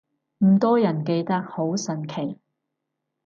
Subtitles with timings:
[0.39, 2.39] 咁多人記得，好神奇